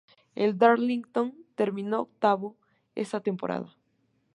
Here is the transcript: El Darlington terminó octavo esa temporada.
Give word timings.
El 0.33 0.57
Darlington 0.57 1.31
terminó 1.55 2.01
octavo 2.01 2.57
esa 2.95 3.19
temporada. 3.19 3.77